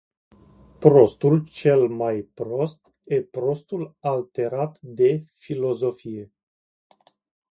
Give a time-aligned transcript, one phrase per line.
[0.79, 6.31] Prostul cel mai prost e prostul alterat de filosofie.